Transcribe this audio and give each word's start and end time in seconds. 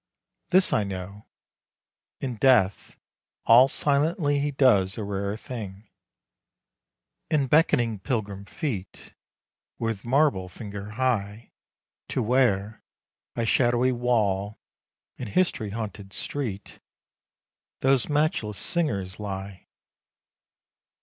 This 0.49 0.73
I 0.73 0.83
know: 0.83 1.27
in 2.19 2.37
death 2.37 2.97
all 3.45 3.67
silently 3.67 4.39
He 4.39 4.49
does 4.49 4.97
a 4.97 5.03
rarer 5.03 5.37
thing, 5.37 5.91
16 7.29 7.39
In 7.41 7.47
beckoning 7.47 7.99
pilgrim 7.99 8.45
feet 8.45 9.13
With 9.77 10.03
marble 10.03 10.49
finger 10.49 10.89
high 10.93 11.51
To 12.07 12.23
where, 12.23 12.81
by 13.35 13.43
shadowy 13.43 13.91
wall 13.91 14.57
and 15.19 15.29
history 15.29 15.69
haunted 15.69 16.13
street, 16.13 16.79
Those 17.81 18.09
matchless 18.09 18.57
singers 18.57 19.19
lie.... 19.19 19.67